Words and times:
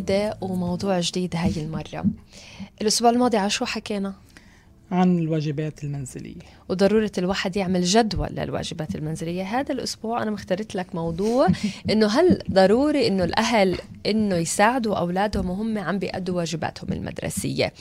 جديدة 0.00 0.36
وموضوع 0.40 1.00
جديد 1.00 1.36
هاي 1.36 1.52
المرة. 1.56 2.04
الأسبوع 2.82 3.10
الماضي 3.10 3.36
على 3.36 3.50
شو 3.50 3.64
حكينا؟ 3.64 4.14
عن 4.90 5.18
الواجبات 5.18 5.84
المنزلية. 5.84 6.42
وضرورة 6.68 7.10
الواحد 7.18 7.56
يعمل 7.56 7.82
جدول 7.82 8.28
للواجبات 8.30 8.94
المنزلية. 8.94 9.42
هذا 9.42 9.72
الأسبوع 9.72 10.22
أنا 10.22 10.30
مختارت 10.30 10.74
لك 10.74 10.94
موضوع 10.94 11.46
إنه 11.90 12.06
هل 12.06 12.42
ضروري 12.50 13.06
إنه 13.06 13.24
الأهل 13.24 13.78
إنه 14.06 14.36
يساعدوا 14.36 14.94
أولادهم 14.94 15.50
وهم 15.50 15.78
عم 15.78 15.98
بيأدوا 15.98 16.36
واجباتهم 16.36 16.92
المدرسية. 16.92 17.72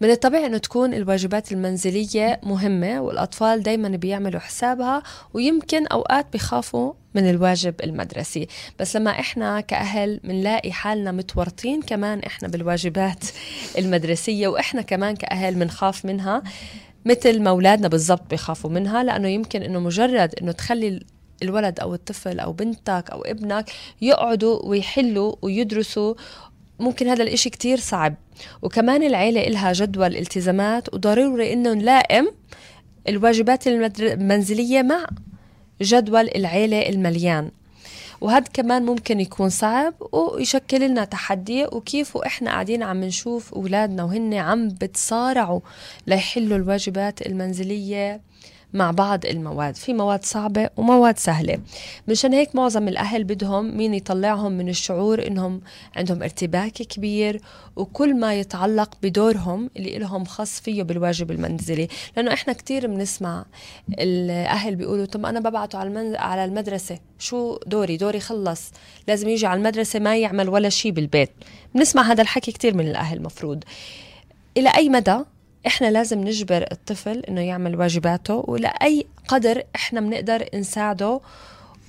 من 0.00 0.10
الطبيعي 0.10 0.46
إنه 0.46 0.58
تكون 0.58 0.94
الواجبات 0.94 1.52
المنزلية 1.52 2.40
مهمة 2.42 3.00
والأطفال 3.00 3.62
دايما 3.62 3.88
بيعملوا 3.88 4.40
حسابها 4.40 5.02
ويمكن 5.34 5.86
أوقات 5.86 6.26
بيخافوا 6.32 6.92
من 7.14 7.30
الواجب 7.30 7.74
المدرسي. 7.82 8.46
بس 8.78 8.96
لما 8.96 9.10
إحنا 9.10 9.60
كأهل 9.60 10.20
بنلاقي 10.24 10.72
حالنا 10.72 11.12
متورطين 11.12 11.82
كمان 11.82 12.18
إحنا 12.18 12.48
بالواجبات 12.48 13.24
المدرسية 13.78 14.48
وإحنا 14.48 14.82
كمان 14.82 15.16
كأهل 15.16 15.54
بنخاف 15.54 16.04
منها 16.04 16.42
مثل 17.04 17.42
ما 17.42 17.50
أولادنا 17.50 17.88
بالضبط 17.88 18.30
بيخافوا 18.30 18.70
منها 18.70 19.02
لأنه 19.02 19.28
يمكن 19.28 19.62
إنه 19.62 19.80
مجرد 19.80 20.34
إنه 20.42 20.52
تخلي 20.52 21.00
الولد 21.42 21.80
أو 21.80 21.94
الطفل 21.94 22.40
أو 22.40 22.52
بنتك 22.52 23.04
أو 23.12 23.22
ابنك 23.22 23.70
يقعدوا 24.02 24.66
ويحلوا 24.66 25.34
ويدرسوا 25.42 26.14
ممكن 26.78 27.08
هذا 27.08 27.22
الإشي 27.22 27.50
كتير 27.50 27.78
صعب. 27.78 28.14
وكمان 28.62 29.02
العيلة 29.02 29.46
إلها 29.46 29.72
جدول 29.72 30.16
التزامات 30.16 30.94
وضروري 30.94 31.52
إنه 31.52 31.74
نلائم 31.74 32.28
الواجبات 33.08 33.66
المنزلية 33.66 34.82
مع 34.82 35.06
جدول 35.80 36.28
العيلة 36.36 36.88
المليان. 36.88 37.50
وهذا 38.20 38.44
كمان 38.54 38.82
ممكن 38.82 39.20
يكون 39.20 39.48
صعب 39.48 39.94
ويشكل 40.12 40.88
لنا 40.88 41.04
تحدي 41.04 41.64
وكيف 41.64 42.16
وإحنا 42.16 42.50
قاعدين 42.50 42.82
عم 42.82 43.04
نشوف 43.04 43.54
أولادنا 43.54 44.04
وهن 44.04 44.34
عم 44.34 44.68
بتصارعوا 44.68 45.60
ليحلوا 46.06 46.56
الواجبات 46.56 47.26
المنزلية 47.26 48.20
مع 48.74 48.90
بعض 48.90 49.26
المواد. 49.26 49.76
في 49.76 49.92
مواد 49.92 50.24
صعبة 50.24 50.70
ومواد 50.76 51.18
سهلة. 51.18 51.58
مشان 52.08 52.32
هيك 52.32 52.54
معظم 52.54 52.88
الأهل 52.88 53.24
بدهم 53.24 53.76
مين 53.76 53.94
يطلعهم 53.94 54.52
من 54.52 54.68
الشعور 54.68 55.26
إنهم 55.26 55.60
عندهم 55.96 56.22
ارتباك 56.22 56.72
كبير 56.72 57.40
وكل 57.76 58.16
ما 58.20 58.34
يتعلق 58.34 58.94
بدورهم 59.02 59.70
اللي 59.76 59.98
لهم 59.98 60.24
خاص 60.24 60.60
فيه 60.60 60.82
بالواجب 60.82 61.30
المنزلي. 61.30 61.88
لأنه 62.16 62.32
إحنا 62.32 62.52
كتير 62.52 62.86
بنسمع 62.86 63.44
الأهل 63.88 64.76
بيقولوا 64.76 65.06
طب 65.06 65.26
أنا 65.26 65.40
ببعته 65.40 65.78
على 65.78 66.18
على 66.18 66.44
المدرسة. 66.44 66.98
شو 67.18 67.58
دوري؟ 67.66 67.96
دوري 67.96 68.20
خلص. 68.20 68.70
لازم 69.08 69.28
يجي 69.28 69.46
على 69.46 69.58
المدرسة 69.58 69.98
ما 69.98 70.16
يعمل 70.16 70.48
ولا 70.48 70.68
شيء 70.68 70.92
بالبيت. 70.92 71.30
بنسمع 71.74 72.02
هذا 72.02 72.22
الحكي 72.22 72.52
كتير 72.52 72.76
من 72.76 72.88
الأهل 72.88 73.22
مفروض. 73.22 73.64
إلى 74.56 74.72
أي 74.76 74.88
مدى 74.88 75.18
إحنا 75.66 75.90
لازم 75.90 76.20
نجبر 76.20 76.66
الطفل 76.72 77.18
إنه 77.18 77.40
يعمل 77.40 77.76
واجباته 77.76 78.44
ولأي 78.48 79.06
قدر 79.28 79.62
إحنا 79.76 80.00
بنقدر 80.00 80.48
نساعده. 80.54 81.20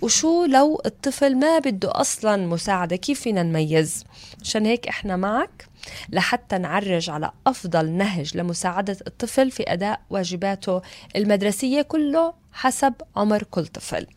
وشو 0.01 0.45
لو 0.45 0.81
الطفل 0.85 1.35
ما 1.35 1.59
بده 1.59 1.91
أصلا 1.91 2.47
مساعدة؟ 2.47 2.95
كيف 2.95 3.21
فينا 3.21 3.43
نميز؟ 3.43 4.03
عشان 4.41 4.65
هيك 4.65 4.87
إحنا 4.87 5.15
معك 5.15 5.67
لحتى 6.09 6.57
نعرج 6.57 7.09
على 7.09 7.31
أفضل 7.47 7.89
نهج 7.89 8.37
لمساعدة 8.37 8.97
الطفل 9.07 9.51
في 9.51 9.63
أداء 9.73 10.01
واجباته 10.09 10.81
المدرسية 11.15 11.81
كله 11.81 12.33
حسب 12.53 12.93
عمر 13.15 13.43
كل 13.43 13.65
طفل. 13.65 14.07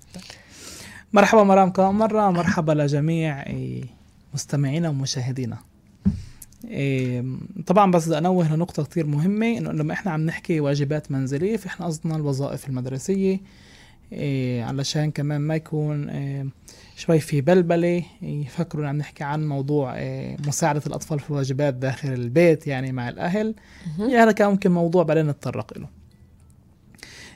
مرحبا 1.13 1.43
مرام 1.43 1.71
كمان 1.71 1.95
مرة 1.95 2.31
مرحبا 2.31 2.73
لجميع 2.73 3.45
مستمعينا 4.35 4.89
ومشاهدينا. 4.89 5.59
طبعا 7.67 7.91
بس 7.91 8.07
بدي 8.09 8.19
أنوه 8.19 8.55
لنقطة 8.55 8.85
كثير 8.85 9.07
مهمة 9.07 9.47
إنه 9.59 9.73
لما 9.73 9.93
إحنا 9.93 10.13
عم 10.13 10.27
نحكي 10.27 10.61
واجبات 10.61 11.11
منزلية 11.13 11.57
فاحنا 11.57 11.87
قصدنا 11.87 12.17
الوظائف 12.17 12.69
المدرسية 12.69 13.41
إيه 14.13 14.65
علشان 14.65 15.11
كمان 15.11 15.41
ما 15.41 15.55
يكون 15.57 16.09
إيه 16.09 16.47
شوي 16.97 17.21
في 17.21 17.41
بلبلة 17.41 18.03
يفكروا 18.23 18.87
عم 18.89 18.97
نحكي 18.97 19.25
عن 19.25 19.49
موضوع 19.49 19.97
إيه 19.97 20.37
مساعدة 20.47 20.83
الأطفال 20.87 21.21
في 21.21 21.31
الواجبات 21.31 21.75
داخل 21.75 22.09
البيت 22.13 22.67
يعني 22.67 22.93
مع 22.93 23.09
الأهل. 23.09 23.55
يعني 23.99 24.17
هذا 24.17 24.33
كان 24.33 24.49
ممكن 24.51 24.71
موضوع 24.73 25.03
بعدين 25.03 25.27
نتطرق 25.27 25.79
له. 25.79 25.89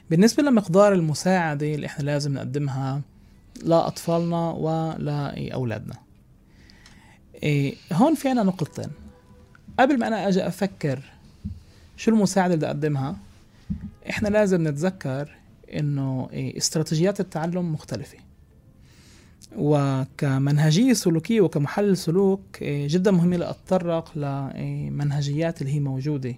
بالنسبة 0.09 0.43
لمقدار 0.43 0.93
المساعدة 0.93 1.73
اللي 1.75 1.85
إحنا 1.87 2.03
لازم 2.03 2.33
نقدمها 2.33 3.01
لأطفالنا 3.63 4.51
ولاولادنا 4.51 5.95
إيه 7.43 7.75
هون 7.93 8.15
في 8.15 8.29
عنا 8.29 8.43
نقطتين. 8.43 8.89
قبل 9.81 9.99
ما 9.99 10.07
أنا 10.07 10.27
أجي 10.27 10.47
أفكر 10.47 10.99
شو 11.97 12.11
المساعدة 12.11 12.53
اللي 12.53 12.65
بدي 12.65 12.67
أقدمها 12.67 13.15
إحنا 14.09 14.27
لازم 14.27 14.67
نتذكر 14.67 15.29
إنه 15.73 16.29
إيه، 16.33 16.57
استراتيجيات 16.57 17.19
التعلم 17.19 17.73
مختلفة. 17.73 18.17
وكمنهجية 19.57 20.93
سلوكية 20.93 21.41
وكمحلل 21.41 21.97
سلوك 21.97 22.41
إيه، 22.61 22.87
جدا 22.89 23.11
مهم 23.11 23.33
لأتطرق 23.33 24.17
لمنهجيات 24.17 25.61
اللي 25.61 25.73
هي 25.73 25.79
موجودة 25.79 26.35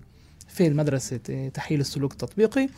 في 0.47 0.67
المدرسة 0.67 1.19
إيه، 1.29 1.49
تحليل 1.49 1.79
السلوك 1.79 2.11
التطبيقي 2.11 2.69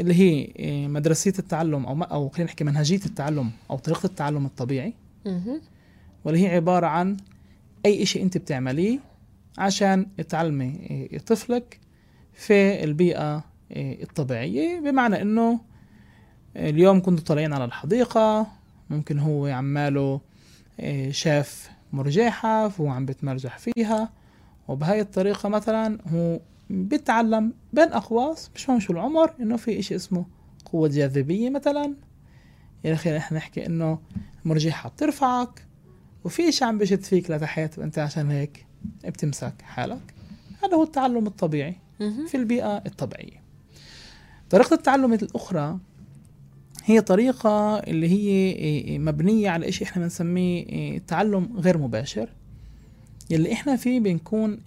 اللي 0.00 0.14
هي 0.14 0.48
مدرسية 0.88 1.32
التعلم 1.38 1.86
أو 1.86 2.02
أو 2.02 2.28
خلينا 2.28 2.44
نحكي 2.46 2.64
منهجية 2.64 3.00
التعلم 3.06 3.50
أو 3.70 3.78
طريقة 3.78 4.06
التعلم 4.06 4.46
الطبيعي. 4.46 4.94
واللي 6.24 6.46
هي 6.46 6.54
عبارة 6.54 6.86
عن 6.86 7.16
أي 7.86 8.06
شيء 8.06 8.22
أنت 8.22 8.38
بتعمليه 8.38 8.98
عشان 9.58 10.06
تعلمي 10.28 11.08
طفلك 11.26 11.80
في 12.32 12.84
البيئة 12.84 13.44
الطبيعية. 13.72 14.80
بمعنى 14.80 15.22
إنه 15.22 15.60
اليوم 16.56 17.02
كنتوا 17.02 17.24
طالعين 17.24 17.52
على 17.52 17.64
الحديقة 17.64 18.46
ممكن 18.90 19.18
هو 19.18 19.46
عماله 19.46 20.20
شاف 21.10 21.70
مرجحة 21.92 22.68
فهو 22.68 22.88
عم 22.88 23.06
بتمرجح 23.06 23.58
فيها. 23.58 24.12
وبهاي 24.68 25.00
الطريقة 25.00 25.48
مثلا 25.48 25.98
هو 26.06 26.40
بيتعلم 26.70 27.52
بين 27.72 27.92
أقواس 27.92 28.50
مش 28.54 28.68
مهم 28.68 28.80
شو 28.80 28.92
العمر 28.92 29.34
إنه 29.40 29.56
في 29.56 29.78
إشي 29.78 29.96
اسمه 29.96 30.26
قوة 30.64 30.88
جاذبية 30.88 31.50
مثلا. 31.50 31.94
يعني 32.84 32.96
خلينا 32.96 33.18
إحنا 33.18 33.38
نحكي 33.38 33.66
إنه 33.66 33.98
المرجحة 34.44 34.88
بترفعك 34.88 35.66
وفي 36.24 36.48
إشي 36.48 36.64
عم 36.64 36.78
بشد 36.78 37.02
فيك 37.02 37.30
لتحت 37.30 37.78
وأنت 37.78 37.98
عشان 37.98 38.30
هيك 38.30 38.66
بتمسك 39.04 39.54
حالك. 39.62 40.14
هذا 40.64 40.74
هو 40.74 40.82
التعلم 40.82 41.26
الطبيعي 41.26 41.76
في 42.28 42.34
البيئة 42.34 42.76
الطبيعية. 42.76 43.42
طريقة 44.50 44.74
التعلم 44.74 45.12
الأخرى 45.12 45.78
هي 46.84 47.00
طريقة 47.00 47.78
اللي 47.78 48.08
هي 48.08 48.98
مبنية 48.98 49.50
على 49.50 49.68
إشي 49.68 49.84
إحنا 49.84 50.02
بنسميه 50.02 50.98
تعلم 50.98 51.56
غير 51.56 51.78
مباشر. 51.78 52.28
يلي 53.30 53.52
إحنا 53.52 53.76
فيه 53.76 54.00
بنكون 54.00 54.60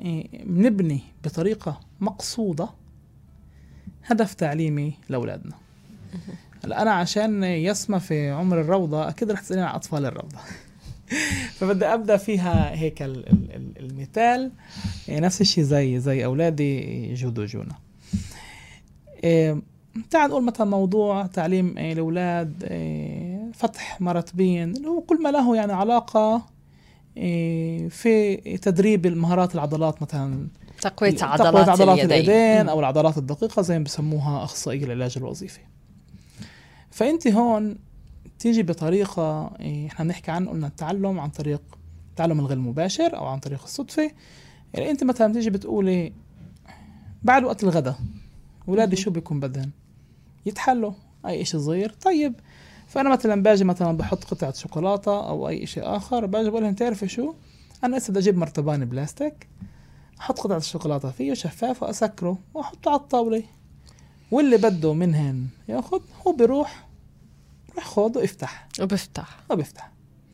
بنبني 0.43 1.01
بطريقة 1.23 1.79
مقصودة 2.01 2.69
هدف 4.05 4.33
تعليمي 4.33 4.93
لأولادنا. 5.09 5.53
هلا 6.63 6.81
أنا 6.81 6.91
عشان 6.91 7.43
يسمى 7.43 7.99
في 7.99 8.29
عمر 8.29 8.61
الروضة 8.61 9.09
أكيد 9.09 9.31
رح 9.31 9.41
تسألني 9.41 9.61
عن 9.61 9.75
أطفال 9.75 10.05
الروضة. 10.05 10.37
فبدي 11.57 11.85
أبدأ 11.85 12.17
فيها 12.17 12.75
هيك 12.75 13.01
المثال. 13.79 14.51
إيه، 15.09 15.19
نفس 15.19 15.41
الشيء 15.41 15.63
زي 15.63 15.99
زي 15.99 16.25
أولادي 16.25 17.13
جودو 17.13 17.45
جونا. 17.45 17.75
إيه، 19.23 19.61
تعال 20.09 20.29
نقول 20.29 20.43
مثلا 20.43 20.67
موضوع 20.67 21.25
تعليم 21.25 21.77
إيه، 21.77 21.93
الاولاد 21.93 22.63
فتح 23.53 24.01
مرتبين 24.01 24.71
اللي 24.71 24.87
هو 24.87 25.01
كل 25.01 25.21
ما 25.21 25.29
له 25.29 25.55
يعني 25.55 25.73
علاقة 25.73 26.45
في 27.89 28.35
تدريب 28.61 29.05
المهارات 29.05 29.55
العضلات 29.55 30.01
مثلا. 30.01 30.47
تقوية 30.81 31.15
عضلات, 31.21 31.53
تقوية 31.53 31.71
عضلات 31.71 31.99
اليدين, 31.99 32.11
اليدين 32.11 32.69
أو 32.69 32.79
العضلات 32.79 33.17
الدقيقة 33.17 33.61
زي 33.61 33.77
ما 33.77 33.83
بسموها 33.83 34.43
اخصائي 34.43 34.83
العلاج 34.83 35.13
الوظيفي. 35.17 35.59
فأنت 36.91 37.27
هون 37.27 37.75
تيجي 38.39 38.63
بطريقة 38.63 39.51
إيه، 39.59 39.87
إحنا 39.87 40.05
بنحكي 40.05 40.31
عنه 40.31 40.49
قلنا 40.49 40.67
التعلم 40.67 41.19
عن 41.19 41.29
طريق 41.29 41.61
التعلم 42.09 42.39
الغير 42.39 42.59
مباشر 42.59 43.17
أو 43.17 43.25
عن 43.25 43.39
طريق 43.39 43.63
الصدفة. 43.63 44.11
يعني 44.73 44.91
أنت 44.91 45.03
مثلا 45.03 45.33
تيجي 45.33 45.49
بتقولي 45.49 46.13
بعد 47.23 47.43
وقت 47.43 47.63
الغداء 47.63 47.99
ولادي 48.67 48.95
شو 48.95 49.11
بيكون 49.11 49.39
بدهم 49.39 49.71
يتحلوا 50.45 50.91
أي 51.25 51.41
إشي 51.41 51.59
صغير. 51.59 51.89
طيب 51.89 52.33
فأنا 52.87 53.09
مثلا 53.09 53.43
باجي 53.43 53.63
مثلا 53.63 53.97
بحط 53.97 54.23
قطعة 54.23 54.53
شوكولاتة 54.53 55.27
أو 55.29 55.49
أي 55.49 55.63
إشي 55.63 55.81
آخر 55.81 56.25
باجي 56.25 56.49
بقول 56.49 56.63
لهم 56.63 56.73
تعرفوا 56.73 57.07
شو؟ 57.07 57.33
أنا 57.83 57.97
هسه 57.97 58.11
بدي 58.11 58.19
أجيب 58.19 58.37
مرتبان 58.37 58.85
بلاستيك 58.85 59.47
أحط 60.19 60.39
قطعة 60.39 60.57
الشوكولاتة 60.57 61.11
فيه 61.11 61.33
شفاف 61.33 61.83
وأسكره 61.83 62.37
وأحطه 62.53 62.91
على 62.91 62.99
الطاولة. 62.99 63.43
واللي 64.31 64.57
بده 64.57 64.93
منهن 64.93 65.47
ياخذ 65.69 66.01
هو 66.27 66.31
بيروح 66.31 66.87
خذ 67.81 68.17
وافتح. 68.17 68.67
وبفتح. 68.81 69.37
وبفتح. 69.51 69.91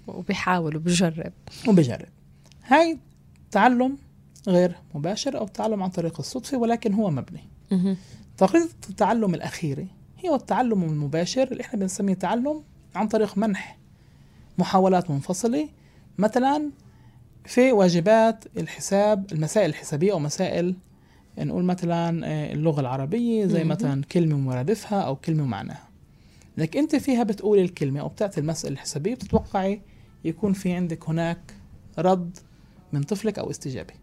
وبيحاول 0.08 0.76
وبجرب. 0.76 1.34
وبجرب. 1.68 2.08
هاي 2.68 2.98
تعلم 3.52 3.98
غير 4.48 4.76
مباشر 4.96 5.38
أو 5.38 5.48
تعلم 5.48 5.84
عن 5.84 5.90
طريق 5.90 6.20
الصدفة 6.20 6.58
ولكن 6.58 6.94
هو 6.94 7.10
مبني. 7.12 7.44
مهم. 7.72 7.98
طريقة 8.38 8.70
التعلم 8.90 9.34
الأخيرة 9.34 9.86
هي 10.18 10.36
التعلم 10.36 10.84
المباشر 10.84 11.44
اللي 11.52 11.62
إحنا 11.62 11.80
بنسميه 11.80 12.14
تعلم 12.14 12.64
عن 12.96 13.08
طريق 13.08 13.38
منح 13.38 13.78
محاولات 14.58 15.12
منفصلة 15.12 15.70
مثلا 16.18 16.70
في 17.46 17.72
واجبات 17.72 18.46
الحساب 18.58 19.32
المسائل 19.32 19.70
الحسابية 19.70 20.12
أو 20.12 20.20
مسائل 20.20 20.76
نقول 21.38 21.64
مثلا 21.64 22.28
آه، 22.28 22.54
اللغة 22.54 22.82
العربية 22.82 23.46
زي. 23.46 23.64
مثلا 23.64 24.04
كلمة 24.04 24.36
ومرادفها 24.36 25.02
أو 25.02 25.16
كلمة 25.16 25.44
ومعناها 25.44 25.89
لك 26.60 26.78
أنت 26.78 26.96
فيها 26.96 27.24
بتقولي 27.24 27.62
الكلمة 27.62 28.00
أو 28.00 28.08
بتعطي 28.08 28.40
المسألة 28.42 28.74
الحسابية 28.74 29.16
بتتوقعي 29.16 29.82
يكون 30.26 30.54
في 30.54 30.74
عندك 30.74 31.10
هناك 31.10 31.54
رد 31.98 32.38
من 32.94 33.04
طفلك 33.04 33.40
أو 33.40 33.50
استجابة 33.50 33.94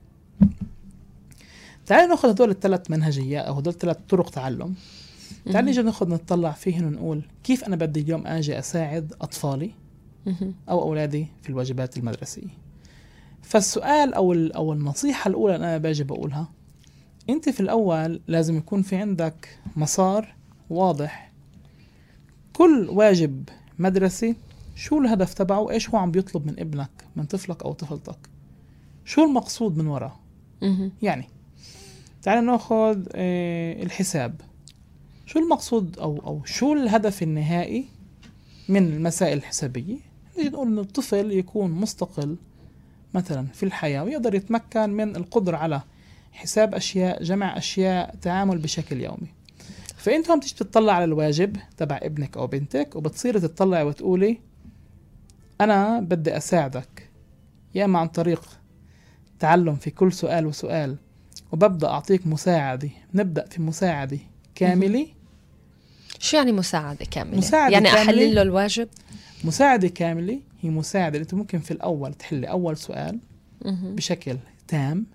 تعالي 1.86 2.06
نأخذ 2.06 2.28
هدول 2.28 2.50
الثلاث 2.50 2.90
منهجيات 2.90 3.44
أو 3.44 3.54
هدول 3.54 3.74
الثلاث 3.74 3.96
طرق 4.08 4.30
تعلم 4.30 4.74
تعالي. 5.44 5.66
نيجي 5.66 5.82
نأخذ 5.82 6.08
نطلع 6.08 6.52
فيهن 6.52 6.84
ونقول 6.84 7.22
كيف 7.44 7.64
أنا 7.64 7.76
بدي 7.76 8.00
اليوم 8.00 8.26
أجي 8.26 8.58
أساعد 8.58 9.12
أطفالي 9.20 9.70
مهم. 10.26 10.54
أو 10.68 10.82
أولادي 10.82 11.26
في 11.42 11.50
الواجبات 11.50 11.96
المدرسية 11.96 12.48
فالسؤال 13.42 14.14
أو 14.14 14.32
أو 14.32 14.72
النصيحة 14.72 15.28
الأولى 15.28 15.54
اللي 15.54 15.66
أنا 15.66 15.78
باجي 15.78 16.04
بقولها 16.04 16.48
أنت 17.30 17.48
في 17.48 17.60
الأول 17.60 18.20
لازم 18.28 18.56
يكون 18.56 18.82
في 18.82 18.96
عندك 18.96 19.58
مسار 19.76 20.34
واضح 20.70 21.25
كل 22.56 22.88
واجب 22.90 23.48
مدرسي 23.78 24.36
شو 24.74 24.98
الهدف 24.98 25.34
تبعه؟ 25.34 25.70
إيش 25.70 25.90
هو 25.90 25.98
عم 25.98 26.10
بيطلب 26.10 26.46
من 26.46 26.60
ابنك 26.60 26.90
من 27.16 27.24
طفلك 27.24 27.62
أو 27.62 27.72
طفلتك؟ 27.72 28.18
شو 29.04 29.24
المقصود 29.24 29.76
من 29.76 29.86
وراه. 29.86 30.16
يعني 31.02 31.28
تعال 32.22 32.46
ناخذ 32.46 33.06
آه، 33.14 33.82
الحساب. 33.82 34.40
شو 35.26 35.38
المقصود 35.38 35.98
أو 35.98 36.18
أو 36.26 36.44
شو 36.44 36.72
الهدف 36.72 37.22
النهائي 37.22 37.84
من 38.68 38.92
المسائل 38.92 39.38
الحسابية؟ 39.38 39.96
نجي 40.38 40.48
نقول 40.48 40.68
إن 40.68 40.78
الطفل 40.78 41.32
يكون 41.32 41.70
مستقل 41.70 42.36
مثلا 43.14 43.46
في 43.46 43.62
الحياة 43.62 44.04
ويقدر 44.04 44.34
يتمكن 44.34 44.90
من 44.90 45.16
القدرة 45.16 45.56
على 45.56 45.82
حساب 46.32 46.74
أشياء 46.74 47.22
جمع 47.22 47.58
أشياء 47.58 48.14
تعامل 48.22 48.58
بشكل 48.58 49.00
يومي. 49.00 49.35
فإنت 49.96 50.30
هم 50.30 50.40
تيجي 50.40 50.54
تطلع 50.54 50.92
على 50.92 51.04
الواجب 51.04 51.56
تبع 51.76 51.98
ابنك 52.02 52.36
أو 52.36 52.46
بنتك 52.46 52.96
وبتصيري 52.96 53.40
تطلعي 53.40 53.82
وتقولي 53.82 54.38
أنا 55.60 56.00
بدي 56.00 56.36
أساعدك 56.36 57.10
يا 57.74 57.84
اما 57.84 57.98
عن 57.98 58.08
طريق 58.08 58.42
تعلم 59.38 59.76
في 59.76 59.90
كل 59.90 60.12
سؤال 60.12 60.46
وسؤال 60.46 60.96
وببدأ 61.52 61.88
أعطيك 61.88 62.26
مساعدة 62.26 62.88
نبدأ 63.14 63.46
في 63.46 63.62
مساعدة 63.62 64.18
كاملة 64.54 65.06
شو 66.18 66.36
يعني 66.36 66.52
مساعدة 66.52 67.04
كاملة؟ 67.10 67.38
مساعدة 67.38 67.72
يعني 67.72 67.84
كاملة؟ 67.90 68.02
أحلل 68.02 68.34
له 68.34 68.42
الواجب؟ 68.42 68.88
مساعدة 69.44 69.88
كاملة 69.88 70.40
هي 70.60 70.70
مساعدة 70.70 71.08
اللي 71.16 71.22
أنت 71.22 71.34
ممكن 71.34 71.58
في 71.58 71.70
الأول 71.70 72.14
تحلي 72.14 72.46
أول 72.46 72.76
سؤال. 72.76 73.18
بشكل 73.64 74.36
تام 74.68 75.06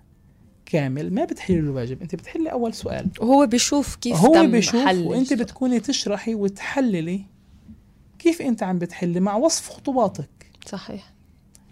كامل 0.72 1.14
ما 1.14 1.24
بتحلي 1.24 1.58
الواجب 1.58 2.02
أنت 2.02 2.14
بتحلي 2.14 2.52
أول 2.52 2.74
سؤال. 2.74 3.08
وهو 3.20 3.46
بيشوف 3.46 3.96
كيف 3.96 4.16
هو 4.16 4.34
تم 4.34 4.50
بيشوف 4.50 4.86
حل 4.86 5.02
وأنت. 5.06 5.32
بتكوني 5.32 5.80
تشرحي 5.80 6.34
وتحللي 6.34 7.24
كيف 8.18 8.42
أنت 8.42 8.62
عم 8.62 8.78
بتحلي 8.78 9.20
مع 9.20 9.36
وصف 9.36 9.68
خطواتك. 9.68 10.28
صحيح. 10.66 11.12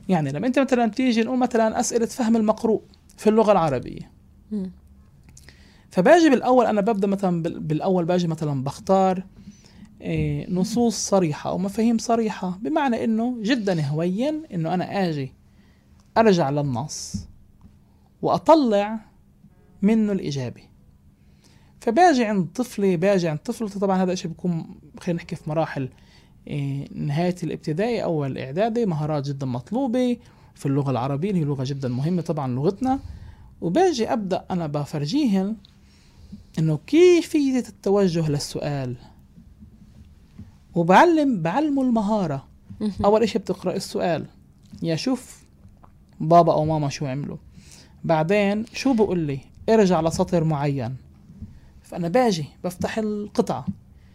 يعني 0.08 0.30
لما 0.32 0.46
أنت 0.46 0.58
مثلا 0.58 0.86
تيجي 0.86 1.22
نقول 1.22 1.38
مثلا 1.38 1.80
أسئلة 1.80 2.06
فهم 2.06 2.36
المقروء 2.36 2.82
في 3.16 3.30
اللغة 3.30 3.52
العربية. 3.52 4.10
فباجي 5.90 6.30
بالأول 6.30 6.66
أنا 6.66 6.80
ببدأ 6.80 7.06
مثلا 7.06 7.42
بال- 7.42 7.60
بالأول 7.60 8.04
باجي 8.04 8.26
مثلا 8.26 8.64
بختار 8.64 9.24
إيه، 10.00 10.50
نصوص 10.50 10.96
صريحة 11.08 11.50
أو 11.50 11.58
مفاهيم 11.58 11.98
صريحة. 11.98 12.58
بمعنى 12.62 13.04
إنه 13.04 13.36
جدا 13.42 13.82
هوين 13.86 14.42
إنه 14.54 14.74
أنا 14.74 15.08
آجي 15.08 15.32
أرجع 16.18 16.50
للنص. 16.50 17.14
وأطلع 18.22 19.00
منه 19.82 20.12
الإجابة. 20.12 20.62
فباجي 21.80 22.24
عند 22.24 22.48
طفلي 22.54 22.96
باجي 22.96 23.28
عند 23.28 23.38
طفلتي. 23.38 23.78
طبعا 23.78 24.02
هذا 24.02 24.12
الشيء 24.12 24.30
بيكون 24.30 24.66
خلينا 25.00 25.16
نحكي 25.16 25.36
في 25.36 25.50
مراحل 25.50 25.88
إيه، 26.46 26.88
نهاية 26.94 27.36
الابتدائي 27.42 28.04
أو 28.04 28.24
الاعدادي 28.24 28.86
مهارات 28.86 29.28
جدا 29.28 29.46
مطلوبة 29.46 30.16
في 30.54 30.66
اللغة 30.66 30.90
العربية 30.90 31.30
اللي 31.30 31.40
هي 31.40 31.44
لغة 31.44 31.64
جدا 31.64 31.88
مهمة 31.88 32.22
طبعا 32.22 32.54
لغتنا. 32.54 33.00
وباجي 33.60 34.12
أبدأ 34.12 34.44
أنا 34.50 34.66
بفرجيهم 34.66 35.56
إنه 36.58 36.78
كيفيه 36.86 37.58
التوجه 37.58 38.30
للسؤال. 38.30 38.96
وبعلم 40.74 41.42
بعلمه 41.42 41.82
المهارة. 41.82 42.46
مهم. 42.80 42.92
أول 43.04 43.22
إشي 43.22 43.38
بتقرأ 43.38 43.76
السؤال. 43.76 44.26
يا 44.82 44.96
شوف 44.96 45.42
بابا 46.20 46.52
أو 46.52 46.64
ماما 46.64 46.88
شو 46.88 47.06
عملوا. 47.06 47.36
بعدين 48.04 48.64
شو 48.72 48.92
بقول 48.94 49.18
لي 49.18 49.40
ارجع 49.68 50.00
لسطر 50.00 50.44
معين 50.44 50.96
فأنا 51.82 52.08
باجي 52.08 52.44
بفتح 52.64 52.98
القطعة. 52.98 53.66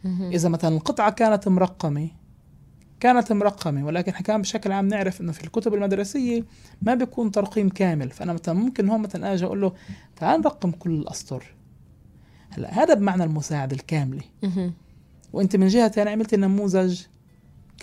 إذا 0.06 0.50
مثلا 0.50 0.76
القطعة 0.76 1.12
كانت 1.12 1.48
مرقمة 1.48 2.08
كانت 3.00 3.32
مرقمة 3.32 3.86
ولكن 3.86 4.12
كان 4.12 4.42
بشكل 4.42 4.72
عام 4.72 4.88
نعرف 4.88 5.22
إنه 5.22 5.32
في 5.32 5.44
الكتب 5.44 5.74
المدرسية 5.74 6.44
ما 6.82 6.96
بيكون 6.96 7.32
ترقيم 7.32 7.70
كامل 7.70 8.10
فأنا 8.12 8.34
مثلا 8.34 8.56
ممكن 8.56 8.90
هون 8.90 9.02
مثلا 9.02 9.34
آجي 9.34 9.46
أقول 9.46 9.62
له 9.62 9.74
تعال 10.16 10.42
نرقم 10.42 10.72
كل 10.72 10.92
الأسطر 10.92 11.44
هلأ 12.50 12.84
هذا 12.84 12.94
بمعنى 12.94 13.24
المساعده 13.24 13.76
الكاملة. 13.76 14.24
وأنت 15.34 15.56
من 15.56 15.68
جهة 15.68 15.88
ثانية 15.88 16.12
عملت 16.12 16.36
نموذج 16.36 17.02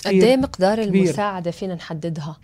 قد 0.06 0.12
إيه 0.12 0.36
مقدار 0.36 0.84
كبير. 0.84 1.04
المساعدة 1.04 1.50
فينا 1.50 1.74
نحددها؟ 1.74 2.36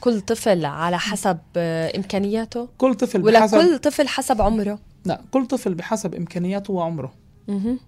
كل 0.00 0.20
طفل 0.20 0.64
على 0.64 0.98
حسب 0.98 1.38
آه، 1.56 1.96
إمكانياته 1.96 2.68
كل 2.78 2.94
طفل 2.94 3.22
ولا 3.22 3.40
بحسب 3.40 3.58
كل 3.58 3.78
طفل 3.78 4.08
حسب 4.08 4.42
عمره؟ 4.42 4.78
لا 5.04 5.20
كل 5.30 5.46
طفل 5.46 5.74
بحسب 5.74 6.14
إمكانياته 6.14 6.72
وعمره 6.72 7.12
مهم. 7.48 7.78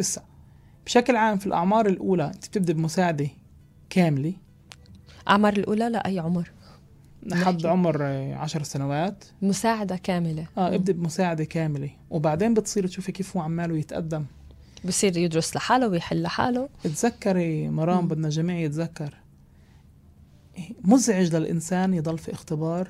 إسا 0.00 0.22
بشكل 0.86 1.16
عام 1.16 1.38
في 1.38 1.46
الأعمار 1.46 1.86
الأولى 1.86 2.24
أنت 2.26 2.46
بتبدأ 2.48 2.72
بمساعدة 2.72 3.28
كاملة 3.90 4.32
أعمار 5.28 5.52
الأولى 5.52 5.88
لأي 5.88 6.18
عمر؟ 6.18 6.50
لحد. 7.22 7.66
عمر 7.66 7.98
آه، 8.02 8.34
عشر 8.34 8.62
سنوات 8.62 9.24
مساعدة 9.42 9.96
كاملة 9.96 10.46
آه 10.58 10.74
ابدأ 10.74 10.92
بمساعدة 10.92 11.44
كاملة 11.44 11.90
وبعدين 12.10 12.54
بتصير 12.54 12.86
تشوفي 12.86 13.12
كيف 13.12 13.36
هو 13.36 13.42
عماله 13.42 13.76
يتقدم 13.78 14.24
بصير 14.84 15.16
يدرس 15.16 15.56
لحاله 15.56 15.88
ويحل 15.88 16.22
لحاله 16.22 16.68
تذكري 16.84 17.68
مرام. 17.68 18.08
بدنا 18.08 18.28
جميع 18.28 18.56
يتذكر 18.58 19.14
مزعج 20.84 21.36
للإنسان 21.36 21.94
يضل 21.94 22.18
في 22.18 22.32
اختبار 22.32 22.88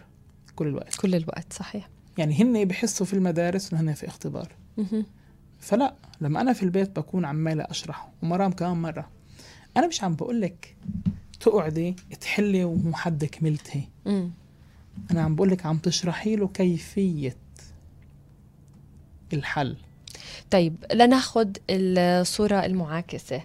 كل 0.57 0.67
الوقت. 0.67 0.95
كل 0.95 1.15
الوقت 1.15 1.53
صحيح. 1.53 1.89
يعني 2.19 2.43
هن 2.43 2.65
بحسوا 2.65 3.07
في 3.07 3.15
المدارس 3.15 3.73
إنه 3.73 3.83
هن 3.83 3.95
في 3.95 4.09
اختبار. 4.09 4.53
فلا 5.61 5.95
لما 6.21 6.41
أنا 6.41 6.53
في 6.53 6.63
البيت 6.63 6.97
بكون 6.99 7.25
عمالة 7.25 7.65
اشرح 7.71 8.09
ومرام 8.23 8.53
كمان 8.53 8.83
مرة. 8.83 9.11
أنا 9.77 9.87
مش 9.87 10.05
عم 10.05 10.17
بقول 10.17 10.41
لك 10.41 10.77
تقعدي 11.41 11.97
تحلي 12.21 12.65
ومو 12.65 12.93
حد 12.93 13.25
كملتي. 13.25 13.89
أنا 15.11 15.23
عم 15.23 15.35
بقول 15.35 15.51
لك 15.51 15.67
عم 15.67 15.79
تشرحي 15.79 16.37
له 16.37 16.49
كيفية 16.49 17.37
الحل. 19.33 19.77
طيب 20.51 20.85
لناخد 20.95 21.59
الصورة 21.71 22.67
المعاكسة. 22.67 23.43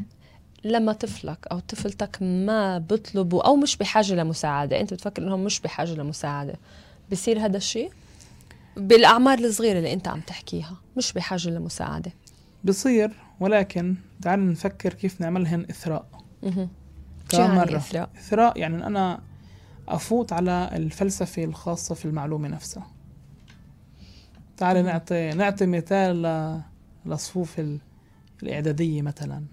لما 0.64 0.94
طفلك 0.94 1.48
أو 1.52 1.60
طفلتك 1.60 2.18
ما 2.22 2.78
بيطلبوا 2.78 3.48
أو 3.48 3.56
مش 3.56 3.78
بحاجة 3.78 4.14
لمساعدة 4.14 4.80
أنت 4.80 4.94
بتفكر 4.94 5.24
إنهم 5.24 5.44
مش 5.44 5.60
بحاجة 5.60 5.94
لمساعدة 5.94 6.56
بصير 7.12 7.46
هذا 7.46 7.58
الشيء؟ 7.58 7.92
بالأعمار 8.78 9.40
الصغيرة 9.40 9.78
اللي 9.78 9.94
أنت 9.94 10.08
عم 10.08 10.20
تحكيها 10.20 10.78
مش 10.98 11.14
بحاجة 11.14 11.50
لمساعدة. 11.50 12.12
بصير 12.64 13.12
ولكن 13.40 13.96
تعال 14.22 14.52
نفكر 14.52 14.94
كيف 14.94 15.22
نعملهن 15.22 15.66
إثراء. 15.70 16.06
شو 17.32 17.38
كم 17.38 17.44
يعني 17.44 17.56
مرة؟ 17.56 17.78
إثراء؟ 17.78 18.10
إثراء 18.18 18.58
يعني 18.58 18.76
إن 18.76 18.82
أنا 18.84 19.20
أفوت 19.88 20.34
على 20.34 20.70
الفلسفة 20.74 21.44
الخاصة 21.44 21.96
في 21.96 22.06
المعلومة 22.06 22.48
نفسها. 22.48 22.88
تعالي 24.58 24.82
نعطي 24.82 25.30
نعطي 25.30 25.66
مثال 25.66 26.62
لصفوف 27.06 27.60
ال- 27.60 27.80
الإعدادية 28.44 29.02
مثلا. 29.02 29.44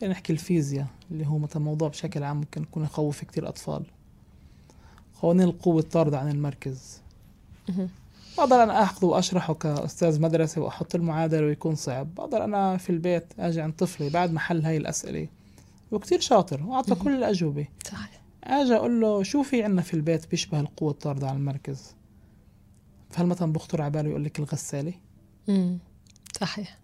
خلينا 0.00 0.14
نحكي 0.14 0.32
الفيزياء 0.32 0.86
اللي 1.10 1.26
هو 1.26 1.38
مثلا 1.38 1.62
موضوع 1.62 1.88
بشكل 1.88 2.22
عام 2.22 2.36
ممكن 2.36 2.62
يكون 2.62 2.84
يخوف 2.84 3.24
كتير 3.24 3.48
أطفال 3.48 3.84
قوانين 5.22 5.48
القوة 5.48 5.80
الطاردة 5.80 6.18
عن 6.18 6.28
المركز. 6.28 7.00
بقدر 8.38 8.62
أنا 8.62 8.82
أخذه 8.82 9.04
وأشرحه 9.04 9.54
كأستاذ 9.54 10.20
مدرسة 10.20 10.60
وأحط 10.60 10.94
المعادلة 10.94 11.46
ويكون 11.46 11.74
صعب. 11.74 12.14
بقدر 12.14 12.44
أنا 12.44 12.76
في 12.76 12.90
البيت 12.90 13.24
أجي 13.38 13.60
عند 13.60 13.72
طفلي 13.72 14.10
بعد 14.10 14.32
ما 14.32 14.40
حل 14.40 14.64
هاي 14.64 14.76
الأسئلة. 14.76 15.28
وكتير 15.92 16.20
شاطر 16.20 16.62
وأعطى 16.62 16.94
كل 16.94 17.14
الأجوبة. 17.14 17.68
صحيح. 17.84 18.20
أجي 18.44 18.74
أقول 18.74 19.00
له 19.00 19.22
شو 19.22 19.42
في 19.42 19.62
عنا 19.62 19.82
في 19.82 19.94
البيت 19.94 20.30
بيشبه 20.30 20.60
القوة 20.60 20.90
الطاردة 20.90 21.28
على 21.28 21.36
المركز؟ 21.36 21.94
فهل 23.10 23.26
مثلا 23.26 23.52
بخطر 23.52 23.82
على 23.82 23.90
باله 23.90 24.08
يقول 24.08 24.24
لك 24.24 24.38
الغسالة؟ 24.38 24.92
امم 25.48 25.78
صحيح. 26.40 26.78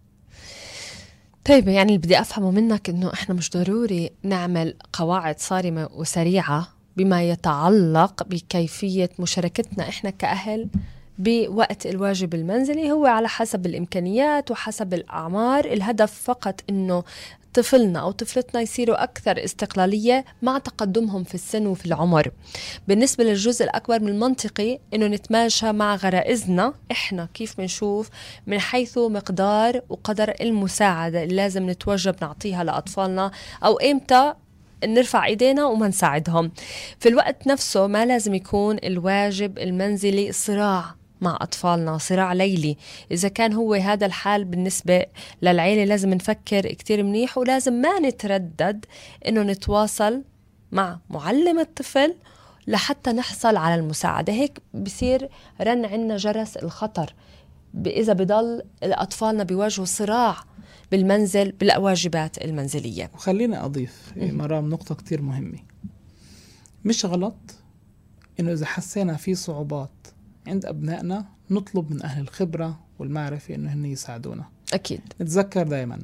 طيب 1.45 1.69
يعني 1.69 1.89
اللي 1.89 1.99
بدي 1.99 2.21
أفهمه 2.21 2.51
منك 2.51 2.89
إنه 2.89 3.13
إحنا 3.13 3.35
مش 3.35 3.51
ضروري 3.51 4.11
نعمل 4.23 4.75
قواعد 4.93 5.41
صارمة 5.41 5.89
وسريعة 5.95 6.69
بما 6.97 7.23
يتعلق 7.23 8.23
بكيفية 8.23 9.11
مشاركتنا 9.19 9.89
إحنا 9.89 10.11
كأهل 10.11 10.69
بوقت 11.19 11.87
الواجب 11.87 12.35
المنزلي 12.35 12.93
هو 12.93 13.07
على 13.07 13.29
حسب 13.29 13.67
الإمكانيات 13.67 14.51
وحسب 14.51 14.95
الأعمار. 14.95 15.65
الهدف 15.65 16.13
فقط 16.13 16.61
إنه 16.71 17.05
طفلنا 17.55 18.01
أو 18.01 18.11
طفلتنا 18.11 18.61
يصيروا 18.61 19.03
أكثر 19.03 19.45
استقلالية 19.45 20.25
مع 20.43 20.59
تقدمهم 20.59 21.25
في 21.25 21.35
السن 21.35 21.67
وفي 21.67 21.87
العمر. 21.87 22.31
بالنسبة 22.89 23.25
للجزء 23.25 23.65
الأكبر 23.65 24.01
من 24.01 24.09
المنطقي 24.09 24.79
أنه 24.95 25.07
نتماشى 25.07 25.73
مع 25.73 25.95
غرائزنا 25.95 26.75
إحنا 26.91 27.29
كيف 27.35 27.59
بنشوف 27.59 28.11
من 28.47 28.61
حيث 28.61 28.99
مقدار 28.99 29.81
وقدر 29.89 30.35
المساعدة 30.41 31.23
اللي 31.23 31.35
لازم 31.37 31.71
نتوجب 31.71 32.15
نعطيها 32.23 32.65
لأطفالنا 32.65 33.31
أو 33.65 33.77
إمتى 33.77 34.35
نرفع 34.85 35.27
إيدينا 35.27 35.65
وما 35.65 35.89
نساعدهم. 35.89 36.53
في 37.01 37.09
الوقت 37.09 37.47
نفسه 37.47 37.87
ما 37.87 38.07
لازم 38.07 38.35
يكون 38.35 38.77
الواجب 38.85 39.59
المنزلي 39.59 40.33
صراع 40.33 40.95
مع 41.25 41.39
أطفالنا 41.41 41.99
صراع 41.99 42.33
ليلي. 42.33 42.77
إذا 43.11 43.29
كان 43.29 43.53
هو 43.53 43.75
هذا 43.75 44.07
الحال 44.07 44.45
بالنسبة 44.45 45.07
للعيلة 45.43 45.85
لازم 45.85 46.15
نفكر 46.15 46.73
كتير 46.73 47.03
منيح 47.03 47.39
ولازم 47.39 47.73
ما 47.73 47.99
نتردد 48.01 48.85
إنه 49.29 49.43
نتواصل 49.43 50.23
مع 50.73 50.99
معلم 51.11 51.59
الطفل 51.59 52.15
لحتى 52.67 53.13
نحصل 53.13 53.57
على 53.57 53.75
المساعدة. 53.75 54.33
هيك 54.33 54.59
بصير 54.75 55.29
رن 55.61 55.85
عنا 55.85 56.17
جرس 56.17 56.57
الخطر. 56.57 57.15
إذا 57.87 58.13
بضل 58.13 58.63
أطفالنا 58.83 59.45
بيواجهوا 59.45 59.87
صراع 59.87 60.37
بالمنزل 60.91 61.53
بالواجبات 61.53 62.45
المنزلية. 62.45 63.11
وخليني 63.15 63.65
أضيف 63.65 64.13
مرام 64.17 64.71
نقطة 64.71 64.95
كتير 64.95 65.23
مهمة. 65.23 65.59
مش 66.85 67.05
غلط 67.05 67.37
إنه 68.41 68.53
إذا 68.53 68.67
حسينا 68.67 69.17
في 69.17 69.35
صعوبات 69.35 69.91
عند 70.47 70.67
أبنائنا 70.67 71.25
نطلب 71.51 71.93
من 71.93 72.03
أهل 72.03 72.23
الخبرة 72.23 72.81
والمعرفة 72.99 73.55
إنه 73.55 73.73
هن 73.73 73.85
يساعدونا. 73.85 74.45
أكيد. 74.73 75.01
نتذكر 75.21 75.63
دائما 75.63 75.99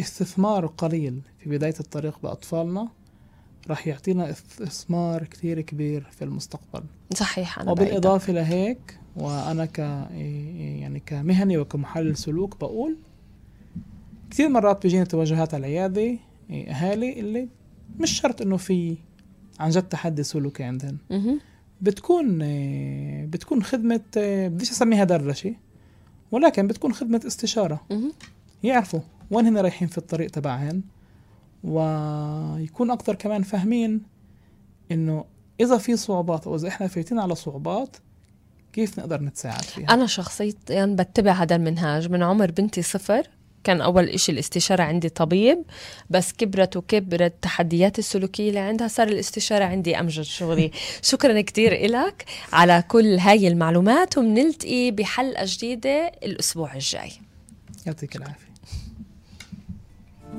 استثمار 0.00 0.66
قليل 0.66 1.20
في 1.38 1.50
بداية 1.50 1.74
الطريق 1.80 2.18
بأطفالنا 2.22 2.88
راح 3.68 3.86
يعطينا 3.86 4.30
استثمار 4.30 5.24
كثير 5.24 5.60
كبير 5.60 6.06
في 6.10 6.24
المستقبل. 6.24 6.84
صحيح 7.14 7.58
أنا 7.58 7.70
وبالإضافة 7.70 8.32
بعيدة. 8.32 8.48
لهيك 8.48 8.98
وأنا 9.16 9.64
ك 9.64 9.78
يعني 9.78 11.02
كمهني 11.06 11.58
وكمحلل 11.58 12.16
سلوك 12.16 12.60
بقول 12.60 12.96
كثير 14.30 14.48
مرات 14.48 14.82
بيجيني 14.82 15.04
توجهات 15.04 15.54
على 15.54 15.60
العيادة 15.60 16.18
أهالي 16.50 17.20
اللي 17.20 17.48
مش 18.00 18.10
شرط 18.10 18.42
إنه 18.42 18.56
في 18.56 18.96
عن 19.60 19.70
جد 19.70 19.82
تحدي 19.82 20.22
سلوكي 20.22 20.62
عندهم 20.64 20.98
بتكون 21.82 22.38
بتكون 23.26 23.62
خدمة 23.62 24.00
بديش 24.16 24.70
أسميها 24.70 25.04
درشة 25.04 25.54
ولكن 26.30 26.66
بتكون 26.66 26.92
خدمة 26.92 27.20
استشارة. 27.26 27.80
يعرفوا 28.62 29.00
وين 29.30 29.46
هن 29.46 29.58
رايحين 29.58 29.88
في 29.88 29.98
الطريق 29.98 30.30
تبعهن 30.30 30.82
ويكون 31.64 32.90
أكتر 32.90 33.14
كمان 33.14 33.42
فاهمين 33.42 34.02
إنه 34.92 35.24
إذا 35.60 35.78
في 35.78 35.96
صعوبات 35.96 36.46
أو 36.46 36.56
إذا 36.56 36.68
إحنا 36.68 36.86
فايتين 36.86 37.18
على 37.18 37.34
صعوبات 37.34 37.96
كيف 38.72 38.98
نقدر 38.98 39.22
نتساعد 39.22 39.62
فيها؟ 39.62 39.94
أنا 39.94 40.06
شخصيا 40.06 40.54
بتبع 40.70 41.32
هذا 41.32 41.56
المنهاج 41.56 42.10
من 42.10 42.22
عمر 42.22 42.50
بنتي 42.50 42.82
صفر. 42.82 43.28
كان 43.64 43.80
أول 43.80 44.08
إشي 44.08 44.32
الاستشارة 44.32 44.82
عندي 44.82 45.08
طبيب 45.08 45.62
بس 46.10 46.32
كبرت 46.32 46.76
وكبرت 46.76 47.22
التحديات 47.22 47.98
السلوكية 47.98 48.48
اللي 48.48 48.60
عندها 48.60 48.88
صار 48.88 49.08
الاستشارة 49.08 49.64
عندي 49.64 50.00
أمجد 50.00 50.22
شغلي. 50.22 50.70
شكرا 51.02 51.40
كثير 51.40 51.90
لك 51.90 52.24
على 52.52 52.84
كل 52.88 53.18
هاي 53.18 53.48
المعلومات 53.48 54.18
وبنلتقي 54.18 54.90
بحلقة 54.90 55.44
جديدة 55.46 56.12
الأسبوع 56.22 56.74
الجاي. 56.74 57.12
يعطيك 57.86 58.16
العافية. 58.16 58.52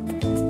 thank 0.05 0.23
you 0.23 0.42